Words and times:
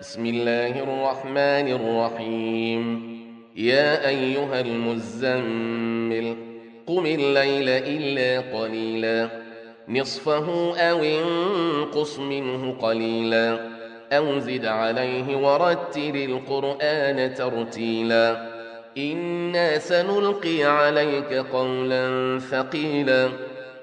بسم 0.00 0.26
الله 0.26 0.82
الرحمن 0.82 1.68
الرحيم. 1.72 3.18
يا 3.56 4.08
أيها 4.08 4.60
المزمل 4.60 6.36
قم 6.86 7.06
الليل 7.06 7.68
إلا 7.68 8.58
قليلا. 8.58 9.28
نصفه 9.88 10.78
أو 10.78 10.98
انقص 11.04 12.18
منه 12.18 12.72
قليلا. 12.72 13.58
أو 14.12 14.38
زد 14.38 14.66
عليه 14.66 15.36
ورتل 15.36 16.16
القرآن 16.16 17.34
ترتيلا. 17.34 18.48
إنا 18.98 19.78
سنلقي 19.78 20.62
عليك 20.62 21.32
قولا 21.32 22.38
ثقيلا. 22.38 23.28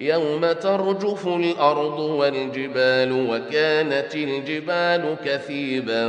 يوم 0.00 0.52
ترجف 0.52 1.26
الأرض 1.26 1.98
والجبال 1.98 3.12
وكانت 3.30 4.14
الجبال 4.14 5.16
كثيبا 5.24 6.06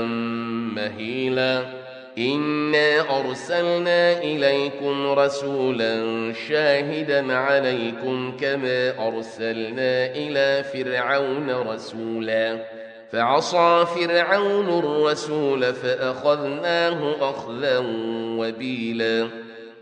مهيلا. 0.75 1.61
إنا 2.17 3.19
أرسلنا 3.19 4.17
إليكم 4.17 5.07
رسولا 5.07 6.03
شاهدا 6.47 7.33
عليكم 7.33 8.37
كما 8.37 9.07
أرسلنا 9.07 10.05
إلى 10.05 10.63
فرعون 10.63 11.49
رسولا. 11.51 12.65
فعصى 13.11 13.85
فرعون 13.85 14.79
الرسول 14.79 15.73
فأخذناه 15.73 17.15
أخذا 17.29 17.83
وبيلا. 18.37 19.44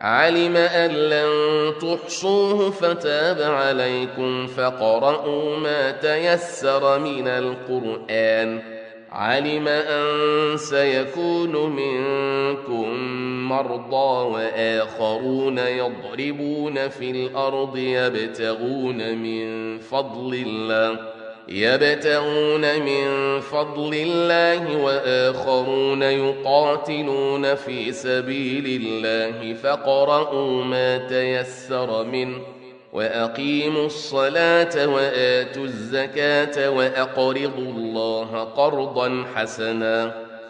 علم 0.00 0.56
أن 0.56 0.90
لن 0.90 1.30
تحصوه 1.80 2.70
فتاب 2.70 3.42
عليكم 3.42 4.46
فقرأوا 4.46 5.56
ما 5.56 5.90
تيسر 5.90 6.98
من 6.98 7.28
القرآن. 7.28 8.62
علم 9.12 9.68
أن 9.68 10.06
سيكون 10.56 11.76
منكم 11.76 12.88
مرضى 13.48 14.28
وآخرون 14.32 15.58
يضربون 15.58 16.88
في 16.88 17.10
الأرض 17.10 17.76
يبتغون 17.76 19.18
من 19.18 19.78
فضل 19.78 20.44
الله. 20.46 21.19
يبتغون 21.50 22.80
من 22.80 23.40
فضل 23.40 23.94
الله 23.94 24.76
وآخرون 24.76 26.02
يقاتلون 26.02 27.54
في 27.54 27.92
سبيل 27.92 28.82
الله 28.82 29.54
فقرأوا 29.54 30.64
ما 30.64 30.98
تيسر 30.98 32.04
منه 32.04 32.38
وأقيموا 32.92 33.86
الصلاة 33.86 34.86
وآتوا 34.88 35.64
الزكاة 35.64 36.70
وأقرضوا 36.70 37.72
الله 37.76 38.44
قرضا 38.44 39.24
حسنا 39.34 40.29